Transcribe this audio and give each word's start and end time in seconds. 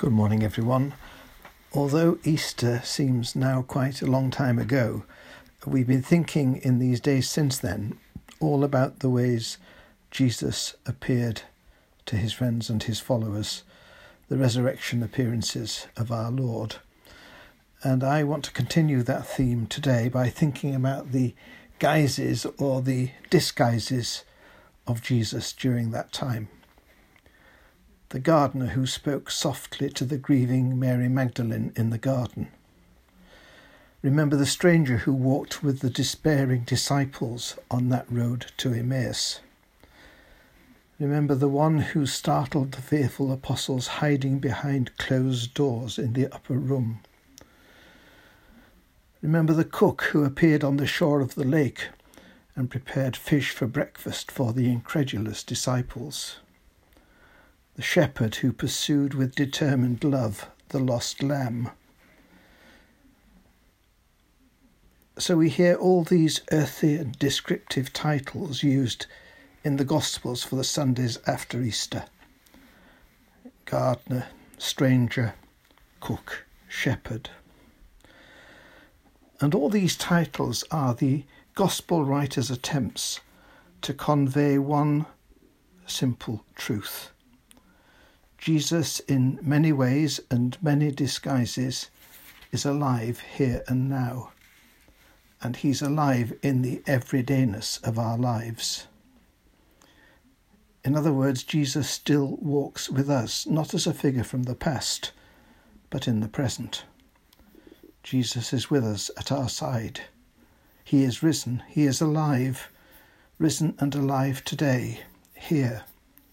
Good 0.00 0.12
morning, 0.12 0.42
everyone. 0.42 0.94
Although 1.74 2.18
Easter 2.24 2.80
seems 2.82 3.36
now 3.36 3.60
quite 3.60 4.00
a 4.00 4.06
long 4.06 4.30
time 4.30 4.58
ago, 4.58 5.04
we've 5.66 5.86
been 5.86 6.00
thinking 6.00 6.56
in 6.56 6.78
these 6.78 7.00
days 7.00 7.28
since 7.28 7.58
then 7.58 7.98
all 8.40 8.64
about 8.64 9.00
the 9.00 9.10
ways 9.10 9.58
Jesus 10.10 10.74
appeared 10.86 11.42
to 12.06 12.16
his 12.16 12.32
friends 12.32 12.70
and 12.70 12.82
his 12.82 12.98
followers, 12.98 13.62
the 14.30 14.38
resurrection 14.38 15.02
appearances 15.02 15.86
of 15.98 16.10
our 16.10 16.30
Lord. 16.30 16.76
And 17.82 18.02
I 18.02 18.24
want 18.24 18.44
to 18.44 18.52
continue 18.52 19.02
that 19.02 19.26
theme 19.26 19.66
today 19.66 20.08
by 20.08 20.30
thinking 20.30 20.74
about 20.74 21.12
the 21.12 21.34
guises 21.78 22.46
or 22.56 22.80
the 22.80 23.10
disguises 23.28 24.24
of 24.86 25.02
Jesus 25.02 25.52
during 25.52 25.90
that 25.90 26.10
time 26.10 26.48
the 28.10 28.18
gardener 28.18 28.66
who 28.66 28.86
spoke 28.86 29.30
softly 29.30 29.88
to 29.88 30.04
the 30.04 30.18
grieving 30.18 30.76
Mary 30.76 31.08
Magdalene 31.08 31.72
in 31.76 31.90
the 31.90 31.98
garden. 31.98 32.48
Remember 34.02 34.34
the 34.34 34.46
stranger 34.46 34.98
who 34.98 35.12
walked 35.12 35.62
with 35.62 35.78
the 35.78 35.90
despairing 35.90 36.64
disciples 36.64 37.56
on 37.70 37.88
that 37.90 38.10
road 38.10 38.46
to 38.56 38.72
Emmaus. 38.72 39.38
Remember 40.98 41.36
the 41.36 41.48
one 41.48 41.78
who 41.78 42.04
startled 42.04 42.72
the 42.72 42.82
fearful 42.82 43.30
apostles 43.30 43.86
hiding 43.86 44.40
behind 44.40 44.96
closed 44.98 45.54
doors 45.54 45.96
in 45.96 46.14
the 46.14 46.26
upper 46.34 46.54
room. 46.54 47.00
Remember 49.22 49.52
the 49.52 49.64
cook 49.64 50.02
who 50.10 50.24
appeared 50.24 50.64
on 50.64 50.78
the 50.78 50.86
shore 50.86 51.20
of 51.20 51.36
the 51.36 51.44
lake 51.44 51.90
and 52.56 52.70
prepared 52.70 53.16
fish 53.16 53.50
for 53.50 53.68
breakfast 53.68 54.32
for 54.32 54.52
the 54.52 54.68
incredulous 54.68 55.44
disciples 55.44 56.40
the 57.80 57.84
shepherd 57.84 58.34
who 58.34 58.52
pursued 58.52 59.14
with 59.14 59.34
determined 59.34 60.04
love 60.04 60.50
the 60.68 60.78
lost 60.78 61.22
lamb. 61.22 61.70
So 65.16 65.38
we 65.38 65.48
hear 65.48 65.76
all 65.76 66.04
these 66.04 66.42
earthy 66.52 66.96
and 66.96 67.18
descriptive 67.18 67.90
titles 67.94 68.62
used 68.62 69.06
in 69.64 69.78
the 69.78 69.86
Gospels 69.86 70.44
for 70.44 70.56
the 70.56 70.62
Sundays 70.64 71.18
after 71.26 71.62
Easter 71.62 72.04
gardener, 73.64 74.26
stranger, 74.58 75.32
cook, 76.00 76.44
shepherd. 76.68 77.30
And 79.40 79.54
all 79.54 79.70
these 79.70 79.96
titles 79.96 80.64
are 80.70 80.92
the 80.92 81.24
Gospel 81.54 82.04
writer's 82.04 82.50
attempts 82.50 83.20
to 83.80 83.94
convey 83.94 84.58
one 84.58 85.06
simple 85.86 86.44
truth 86.54 87.10
Jesus, 88.40 89.00
in 89.00 89.38
many 89.42 89.70
ways 89.70 90.18
and 90.30 90.56
many 90.62 90.90
disguises, 90.90 91.90
is 92.50 92.64
alive 92.64 93.20
here 93.36 93.62
and 93.68 93.90
now, 93.90 94.32
and 95.42 95.56
he's 95.56 95.82
alive 95.82 96.32
in 96.42 96.62
the 96.62 96.78
everydayness 96.86 97.86
of 97.86 97.98
our 97.98 98.16
lives. 98.16 98.86
In 100.82 100.96
other 100.96 101.12
words, 101.12 101.42
Jesus 101.42 101.90
still 101.90 102.38
walks 102.40 102.88
with 102.88 103.10
us, 103.10 103.46
not 103.46 103.74
as 103.74 103.86
a 103.86 103.92
figure 103.92 104.24
from 104.24 104.44
the 104.44 104.54
past, 104.54 105.12
but 105.90 106.08
in 106.08 106.20
the 106.20 106.28
present. 106.28 106.84
Jesus 108.02 108.54
is 108.54 108.70
with 108.70 108.84
us 108.84 109.10
at 109.18 109.30
our 109.30 109.50
side. 109.50 110.00
He 110.82 111.04
is 111.04 111.22
risen, 111.22 111.62
He 111.68 111.84
is 111.84 112.00
alive, 112.00 112.70
risen 113.38 113.74
and 113.78 113.94
alive 113.94 114.42
today, 114.46 115.00
here, 115.34 115.84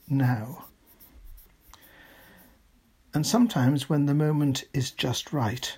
now. 0.08 0.68
And 3.18 3.26
sometimes, 3.26 3.90
when 3.90 4.06
the 4.06 4.14
moment 4.14 4.66
is 4.76 4.92
just 4.92 5.34
right, 5.34 5.76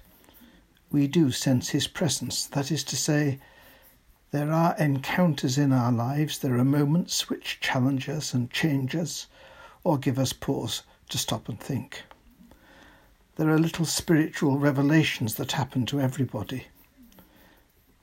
we 0.92 1.08
do 1.08 1.32
sense 1.32 1.70
His 1.70 1.88
presence. 1.88 2.46
That 2.46 2.70
is 2.70 2.84
to 2.84 2.98
say, 2.98 3.40
there 4.32 4.52
are 4.52 4.76
encounters 4.78 5.58
in 5.58 5.72
our 5.72 5.90
lives, 5.90 6.40
there 6.40 6.58
are 6.58 6.66
moments 6.66 7.30
which 7.30 7.62
challenge 7.62 8.10
us 8.10 8.34
and 8.34 8.52
change 8.52 8.94
us, 8.94 9.28
or 9.86 9.98
give 9.98 10.20
us 10.20 10.34
pause 10.34 10.84
to 11.08 11.18
stop 11.18 11.48
and 11.48 11.58
think. 11.58 12.04
There 13.38 13.50
are 13.50 13.58
little 13.58 13.86
spiritual 13.86 14.58
revelations 14.58 15.36
that 15.36 15.54
happen 15.54 15.86
to 15.86 16.02
everybody. 16.02 16.68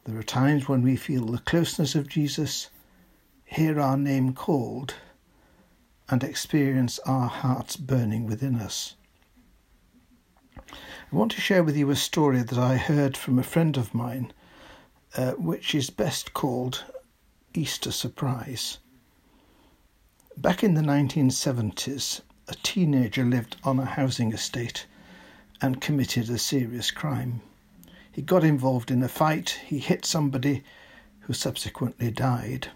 There 0.05 0.19
are 0.19 0.23
times 0.23 0.67
when 0.67 0.81
we 0.81 0.97
feel 0.97 1.27
the 1.27 1.41
closeness 1.41 1.95
of 1.95 2.09
Jesus, 2.09 2.71
hear 3.45 3.79
our 3.79 3.99
name 3.99 4.33
called, 4.33 4.95
and 6.09 6.25
experience 6.25 6.99
our 7.01 7.29
hearts 7.29 7.77
burning 7.77 8.25
within 8.25 8.55
us. 8.55 8.95
I 10.73 11.17
want 11.17 11.33
to 11.33 11.41
share 11.41 11.63
with 11.63 11.77
you 11.77 11.91
a 11.91 11.97
story 11.97 12.43
that 12.43 12.59
I 12.59 12.77
heard 12.77 13.17
from 13.17 13.39
a 13.39 13.45
friend 13.45 13.77
of 13.77 13.95
mine, 13.95 14.33
uh, 15.17 15.33
which 15.33 15.75
is 15.75 15.91
best 15.91 16.35
called 16.35 16.85
Easter 17.55 17.93
Surprise. 17.93 18.79
Back 20.37 20.65
in 20.65 20.75
the 20.75 20.83
1970s, 20.83 22.21
a 22.49 22.55
teenager 22.57 23.25
lived 23.25 23.57
on 23.65 23.79
a 23.79 23.85
housing 23.85 24.33
estate 24.33 24.87
and 25.63 25.81
committed 25.81 26.29
a 26.29 26.39
serious 26.39 26.91
crime. 26.91 27.41
He 28.11 28.23
got 28.23 28.45
involved 28.45 28.91
in 28.91 29.03
a 29.03 29.09
fight, 29.09 29.61
he 29.65 29.79
hit 29.79 30.05
somebody 30.05 30.65
who 31.21 31.33
subsequently 31.33 32.11
died. 32.11 32.69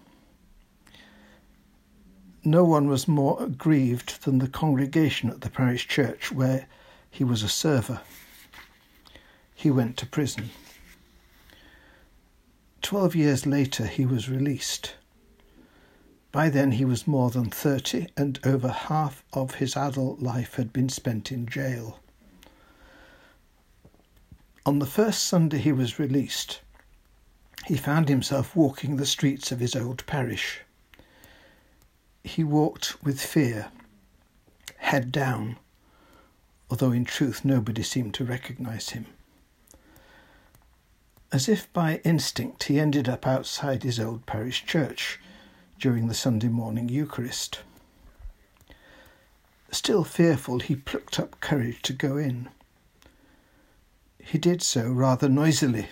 No 2.44 2.64
one 2.64 2.88
was 2.88 3.06
more 3.06 3.42
aggrieved 3.42 4.24
than 4.24 4.38
the 4.38 4.48
congregation 4.48 5.28
at 5.28 5.40
the 5.42 5.50
parish 5.50 5.86
church 5.86 6.32
where 6.32 6.66
he 7.10 7.24
was 7.24 7.42
a 7.42 7.48
server. 7.48 8.00
He 9.54 9.70
went 9.70 9.96
to 9.98 10.06
prison. 10.06 10.50
Twelve 12.80 13.14
years 13.14 13.46
later, 13.46 13.86
he 13.86 14.06
was 14.06 14.28
released. 14.28 14.94
By 16.32 16.48
then, 16.48 16.72
he 16.72 16.84
was 16.84 17.06
more 17.06 17.30
than 17.30 17.50
30, 17.50 18.06
and 18.16 18.38
over 18.44 18.68
half 18.68 19.24
of 19.32 19.56
his 19.56 19.76
adult 19.76 20.20
life 20.20 20.54
had 20.54 20.72
been 20.72 20.88
spent 20.88 21.32
in 21.32 21.46
jail. 21.46 22.00
On 24.64 24.78
the 24.78 24.86
first 24.86 25.24
Sunday 25.24 25.58
he 25.58 25.72
was 25.72 25.98
released, 25.98 26.60
he 27.66 27.76
found 27.76 28.08
himself 28.08 28.54
walking 28.54 28.96
the 28.96 29.06
streets 29.06 29.50
of 29.50 29.58
his 29.58 29.74
old 29.74 30.06
parish. 30.06 30.60
He 32.22 32.44
walked 32.44 33.02
with 33.02 33.20
fear, 33.20 33.70
head 34.76 35.10
down, 35.10 35.56
although 36.70 36.92
in 36.92 37.04
truth 37.04 37.44
nobody 37.44 37.82
seemed 37.82 38.14
to 38.14 38.24
recognize 38.24 38.90
him. 38.90 39.06
As 41.32 41.48
if 41.48 41.72
by 41.72 42.00
instinct, 42.04 42.64
he 42.64 42.80
ended 42.80 43.08
up 43.08 43.26
outside 43.26 43.82
his 43.82 44.00
old 44.00 44.24
parish 44.24 44.64
church 44.64 45.18
during 45.78 46.06
the 46.08 46.14
Sunday 46.14 46.48
morning 46.48 46.88
Eucharist. 46.88 47.60
Still 49.70 50.04
fearful, 50.04 50.60
he 50.60 50.74
plucked 50.74 51.20
up 51.20 51.40
courage 51.40 51.82
to 51.82 51.92
go 51.92 52.16
in. 52.16 52.48
He 54.18 54.38
did 54.38 54.62
so 54.62 54.90
rather 54.90 55.28
noisily, 55.28 55.88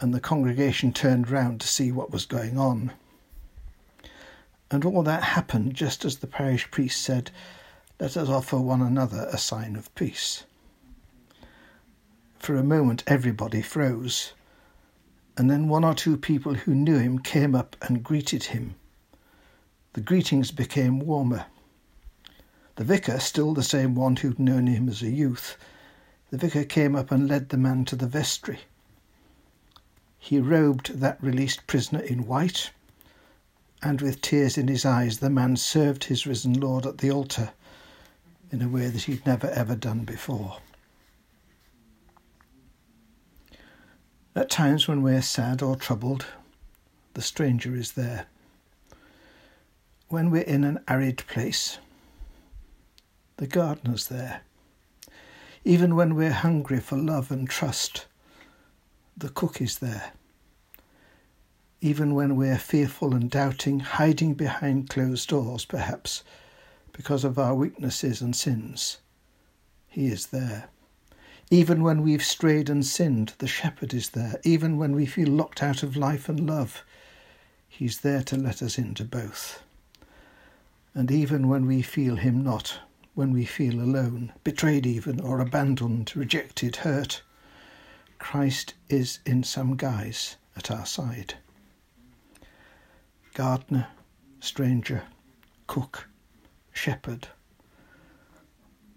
and 0.00 0.14
the 0.14 0.20
congregation 0.20 0.92
turned 0.92 1.28
round 1.28 1.60
to 1.60 1.68
see 1.68 1.90
what 1.90 2.10
was 2.10 2.26
going 2.26 2.58
on. 2.58 2.92
And 4.70 4.84
all 4.84 5.02
that 5.02 5.22
happened 5.22 5.74
just 5.74 6.04
as 6.04 6.18
the 6.18 6.26
parish 6.26 6.70
priest 6.70 7.02
said, 7.02 7.30
let 8.00 8.16
us 8.16 8.28
offer 8.28 8.58
one 8.58 8.82
another 8.82 9.28
a 9.30 9.38
sign 9.38 9.76
of 9.76 9.94
peace. 9.94 10.44
For 12.40 12.56
a 12.56 12.64
moment, 12.64 13.04
everybody 13.06 13.62
froze, 13.62 14.32
and 15.36 15.48
then 15.48 15.68
one 15.68 15.84
or 15.84 15.94
two 15.94 16.16
people 16.16 16.54
who 16.54 16.74
knew 16.74 16.98
him 16.98 17.20
came 17.20 17.54
up 17.54 17.76
and 17.80 18.02
greeted 18.02 18.44
him. 18.44 18.74
The 19.92 20.00
greetings 20.00 20.50
became 20.50 20.98
warmer. 20.98 21.46
The 22.74 22.82
vicar, 22.82 23.20
still 23.20 23.54
the 23.54 23.62
same 23.62 23.94
one 23.94 24.16
who'd 24.16 24.40
known 24.40 24.66
him 24.66 24.88
as 24.88 25.00
a 25.00 25.10
youth, 25.10 25.56
the 26.30 26.36
vicar 26.36 26.64
came 26.64 26.96
up 26.96 27.12
and 27.12 27.28
led 27.28 27.50
the 27.50 27.56
man 27.56 27.84
to 27.86 27.96
the 27.96 28.08
vestry. 28.08 28.62
He 30.18 30.40
robed 30.40 30.98
that 30.98 31.22
released 31.22 31.68
prisoner 31.68 32.00
in 32.00 32.26
white, 32.26 32.72
and 33.84 34.00
with 34.00 34.20
tears 34.20 34.58
in 34.58 34.66
his 34.66 34.84
eyes, 34.84 35.18
the 35.18 35.30
man 35.30 35.56
served 35.56 36.04
his 36.04 36.26
risen 36.26 36.54
Lord 36.54 36.86
at 36.86 36.98
the 36.98 37.12
altar 37.12 37.52
in 38.54 38.62
a 38.62 38.68
way 38.68 38.88
that 38.88 39.02
he'd 39.02 39.26
never 39.26 39.48
ever 39.50 39.74
done 39.74 40.04
before. 40.04 40.58
At 44.36 44.48
times 44.48 44.86
when 44.86 45.02
we're 45.02 45.22
sad 45.22 45.60
or 45.60 45.74
troubled, 45.74 46.26
the 47.14 47.22
stranger 47.22 47.74
is 47.74 47.92
there. 47.92 48.26
When 50.08 50.30
we're 50.30 50.42
in 50.42 50.62
an 50.62 50.78
arid 50.86 51.24
place, 51.26 51.78
the 53.38 53.48
gardener's 53.48 54.06
there. 54.06 54.42
Even 55.64 55.96
when 55.96 56.14
we're 56.14 56.32
hungry 56.32 56.78
for 56.78 56.96
love 56.96 57.32
and 57.32 57.50
trust, 57.50 58.06
the 59.16 59.30
cook 59.30 59.60
is 59.60 59.78
there. 59.78 60.12
Even 61.80 62.14
when 62.14 62.36
we're 62.36 62.58
fearful 62.58 63.14
and 63.14 63.28
doubting, 63.28 63.80
hiding 63.80 64.34
behind 64.34 64.88
closed 64.88 65.28
doors, 65.28 65.64
perhaps, 65.64 66.22
because 66.94 67.24
of 67.24 67.38
our 67.38 67.54
weaknesses 67.54 68.22
and 68.22 68.34
sins, 68.34 68.98
He 69.88 70.06
is 70.06 70.28
there. 70.28 70.70
Even 71.50 71.82
when 71.82 72.02
we've 72.02 72.24
strayed 72.24 72.70
and 72.70 72.86
sinned, 72.86 73.34
the 73.38 73.46
shepherd 73.46 73.92
is 73.92 74.10
there. 74.10 74.40
Even 74.44 74.78
when 74.78 74.94
we 74.94 75.04
feel 75.04 75.28
locked 75.28 75.62
out 75.62 75.82
of 75.82 75.96
life 75.96 76.28
and 76.28 76.46
love, 76.46 76.84
he's 77.68 78.00
there 78.00 78.22
to 78.22 78.36
let 78.36 78.62
us 78.62 78.78
into 78.78 79.04
both. 79.04 79.62
And 80.94 81.10
even 81.10 81.48
when 81.48 81.66
we 81.66 81.82
feel 81.82 82.16
him 82.16 82.42
not, 82.42 82.78
when 83.14 83.32
we 83.32 83.44
feel 83.44 83.80
alone, 83.80 84.32
betrayed 84.42 84.86
even, 84.86 85.20
or 85.20 85.40
abandoned, 85.40 86.16
rejected, 86.16 86.76
hurt, 86.76 87.22
Christ 88.18 88.74
is 88.88 89.18
in 89.26 89.42
some 89.42 89.76
guise 89.76 90.36
at 90.56 90.70
our 90.70 90.86
side. 90.86 91.34
Gardener, 93.34 93.88
stranger, 94.40 95.02
cook, 95.66 96.08
shepherd, 96.84 97.28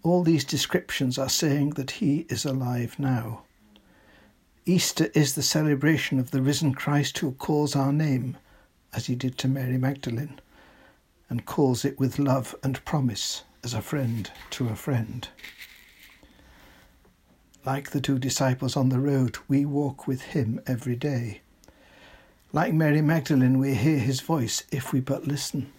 all 0.02 0.22
these 0.22 0.44
descriptions 0.44 1.18
are 1.18 1.30
saying 1.30 1.70
that 1.70 1.92
he 1.92 2.26
is 2.28 2.44
alive 2.44 2.98
now. 2.98 3.44
Easter 4.66 5.08
is 5.14 5.34
the 5.34 5.42
celebration 5.42 6.18
of 6.18 6.30
the 6.30 6.42
risen 6.42 6.74
Christ 6.74 7.16
who 7.16 7.32
calls 7.32 7.74
our 7.74 7.90
name, 7.90 8.36
as 8.92 9.06
he 9.06 9.14
did 9.14 9.38
to 9.38 9.48
Mary 9.48 9.78
Magdalene, 9.78 10.38
and 11.30 11.46
calls 11.46 11.82
it 11.82 11.98
with 11.98 12.18
love 12.18 12.54
and 12.62 12.84
promise 12.84 13.44
as 13.64 13.72
a 13.72 13.80
friend 13.80 14.30
to 14.50 14.68
a 14.68 14.76
friend. 14.76 15.26
Like 17.64 17.92
the 17.92 18.02
two 18.02 18.18
disciples 18.18 18.76
on 18.76 18.90
the 18.90 19.00
road, 19.00 19.38
we 19.48 19.64
walk 19.64 20.06
with 20.06 20.20
him 20.36 20.60
every 20.66 20.94
day. 20.94 21.40
Like 22.52 22.74
Mary 22.74 23.00
Magdalene, 23.00 23.58
we 23.58 23.72
hear 23.72 23.98
his 23.98 24.20
voice 24.20 24.64
if 24.70 24.92
we 24.92 25.00
but 25.00 25.26
listen. 25.26 25.72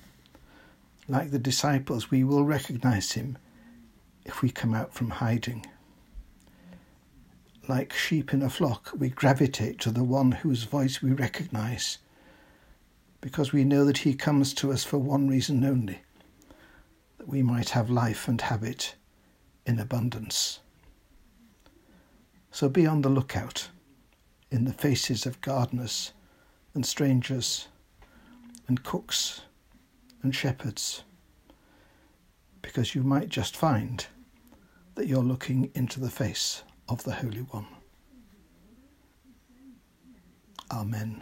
Like 1.09 1.31
the 1.31 1.39
disciples, 1.39 2.11
we 2.11 2.23
will 2.23 2.45
recognize 2.45 3.13
him 3.13 3.39
if 4.25 4.44
we 4.44 4.51
come 4.51 4.75
out 4.75 4.94
from 4.94 5.09
hiding. 5.09 5.65
Like 7.67 7.94
sheep 7.94 8.31
in 8.31 8.44
a 8.44 8.50
flock, 8.50 8.91
we 8.95 9.09
gravitate 9.09 9.79
to 9.79 9.91
the 9.91 10.03
one 10.03 10.31
whose 10.31 10.65
voice 10.65 11.01
we 11.01 11.11
recognize 11.11 11.97
because 13.21 13.51
we 13.51 13.63
know 13.63 13.85
that 13.85 13.97
he 13.97 14.13
comes 14.13 14.53
to 14.53 14.71
us 14.71 14.83
for 14.83 15.00
one 15.00 15.27
reason 15.27 15.65
only 15.65 16.00
that 17.17 17.27
we 17.27 17.41
might 17.41 17.69
have 17.69 17.89
life 17.89 18.27
and 18.27 18.39
have 18.41 18.63
it 18.63 18.94
in 19.65 19.79
abundance. 19.79 20.59
So 22.51 22.69
be 22.69 22.85
on 22.85 23.01
the 23.01 23.09
lookout 23.09 23.69
in 24.51 24.65
the 24.65 24.73
faces 24.73 25.25
of 25.25 25.41
gardeners 25.41 26.13
and 26.75 26.85
strangers 26.85 27.67
and 28.67 28.83
cooks 28.83 29.41
and 30.21 30.36
shepherds 30.36 31.04
because 32.62 32.94
you 32.94 33.04
might 33.04 33.30
just 33.30 33.56
find 33.56 34.07
that 34.95 35.07
you're 35.07 35.24
looking 35.24 35.71
into 35.74 36.00
the 36.00 36.10
face 36.10 36.63
of 36.88 37.04
the 37.04 37.13
Holy 37.13 37.42
One. 37.42 37.68
Amen. 40.71 41.21